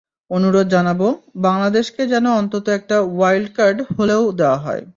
অনুরোধ 0.31 0.67
জানাব, 0.67 1.01
বাংলাদেশকে 1.37 2.01
যেন 2.07 2.25
অন্তত 2.31 2.65
একটা 2.69 2.97
ওয়াইল্ড 3.09 3.49
কার্ড 3.53 3.77
হলেও 3.97 4.23
দেওয়া 4.31 4.57
হয়। 4.57 4.83